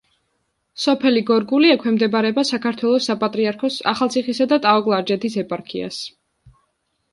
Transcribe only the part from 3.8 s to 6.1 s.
ახალციხისა და ტაო-კლარჯეთის ეპარქიას.